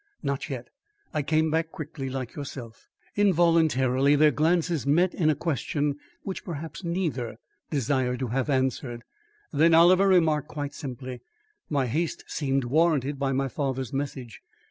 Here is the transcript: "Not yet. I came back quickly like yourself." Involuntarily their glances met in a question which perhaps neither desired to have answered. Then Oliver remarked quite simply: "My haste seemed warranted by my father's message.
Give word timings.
"Not 0.23 0.49
yet. 0.49 0.69
I 1.13 1.21
came 1.21 1.51
back 1.51 1.69
quickly 1.71 2.09
like 2.09 2.33
yourself." 2.33 2.87
Involuntarily 3.15 4.15
their 4.15 4.31
glances 4.31 4.87
met 4.87 5.13
in 5.13 5.29
a 5.29 5.35
question 5.35 5.99
which 6.23 6.43
perhaps 6.43 6.83
neither 6.83 7.37
desired 7.69 8.17
to 8.21 8.29
have 8.29 8.49
answered. 8.49 9.03
Then 9.53 9.75
Oliver 9.75 10.07
remarked 10.07 10.47
quite 10.47 10.73
simply: 10.73 11.21
"My 11.69 11.85
haste 11.85 12.23
seemed 12.27 12.63
warranted 12.63 13.19
by 13.19 13.31
my 13.31 13.47
father's 13.47 13.93
message. 13.93 14.41